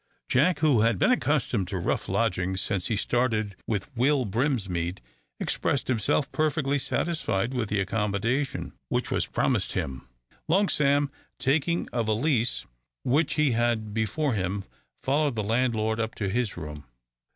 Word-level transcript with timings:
Jack, 0.27 0.57
who 0.61 0.81
had 0.81 0.97
been 0.97 1.11
accustomed 1.11 1.67
to 1.67 1.77
rough 1.77 2.09
lodgings 2.09 2.59
since 2.59 2.87
he 2.87 2.97
started 2.97 3.55
with 3.67 3.95
Will 3.95 4.25
Brinsmead, 4.25 4.99
expressed 5.39 5.87
himself 5.89 6.31
perfectly 6.31 6.79
satisfied 6.79 7.53
with 7.53 7.69
the 7.69 7.79
accommodation 7.79 8.73
which 8.89 9.11
was 9.11 9.27
promised 9.27 9.73
him. 9.73 10.07
Long 10.47 10.69
Sam, 10.69 11.11
taking 11.37 11.87
a 11.93 12.01
valise 12.03 12.65
which 13.03 13.35
he 13.35 13.51
had 13.51 13.93
before 13.93 14.33
him, 14.33 14.63
followed 15.03 15.35
the 15.35 15.43
landlord 15.43 15.99
up 15.99 16.15
to 16.15 16.29
his 16.29 16.57
room. 16.57 16.85